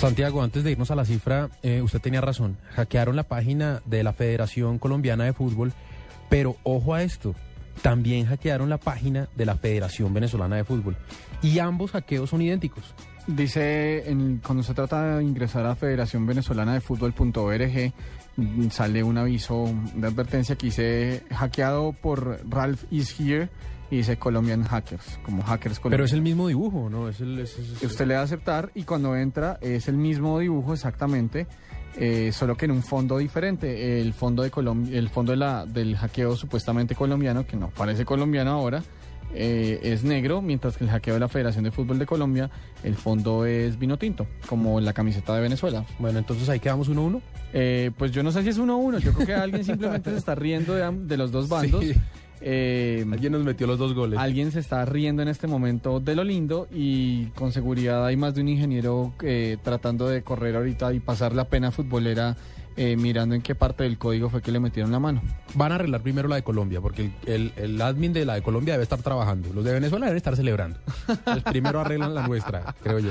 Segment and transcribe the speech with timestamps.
[0.00, 2.56] Santiago, antes de irnos a la cifra, eh, usted tenía razón.
[2.70, 5.74] Hackearon la página de la Federación Colombiana de Fútbol,
[6.30, 7.34] pero ojo a esto,
[7.82, 10.96] también hackearon la página de la Federación Venezolana de Fútbol.
[11.42, 12.94] Y ambos hackeos son idénticos.
[13.26, 17.92] Dice, en- cuando se trata de ingresar a Federación Venezolana de Fútbol.org,
[18.70, 23.48] sale un aviso de advertencia que dice hackeado por Ralph is here
[23.90, 26.10] y dice Colombian Hackers, como hackers Pero colombianos.
[26.10, 27.08] es el mismo dibujo, ¿no?
[27.08, 30.38] Es el, es- es- Usted le da a aceptar y cuando entra es el mismo
[30.38, 31.46] dibujo exactamente,
[31.96, 34.00] eh, solo que en un fondo diferente.
[34.00, 38.04] El fondo de Colom- el fondo de la, del hackeo supuestamente colombiano, que no parece
[38.04, 38.82] colombiano ahora,
[39.34, 42.50] eh, es negro, mientras que el hackeo de la Federación de Fútbol de Colombia,
[42.82, 45.84] el fondo es vino tinto, como la camiseta de Venezuela.
[45.98, 47.22] Bueno, entonces ahí quedamos uno a uno.
[47.52, 50.10] Eh, pues yo no sé si es uno a uno, yo creo que alguien simplemente
[50.10, 51.84] se está riendo de, los dos bandos.
[51.84, 51.94] Sí.
[52.42, 54.18] Eh, Alguien nos metió los dos goles.
[54.18, 58.34] Alguien se está riendo en este momento de lo lindo y con seguridad hay más
[58.34, 62.36] de un ingeniero eh, tratando de correr ahorita y pasar la pena futbolera
[62.76, 65.20] eh, mirando en qué parte del código fue que le metieron la mano.
[65.54, 68.42] Van a arreglar primero la de Colombia, porque el, el- el admin de la de
[68.42, 69.52] Colombia debe estar trabajando.
[69.52, 70.78] Los de Venezuela deben estar celebrando.
[71.50, 73.10] Primero arreglan la nuestra, creo yo.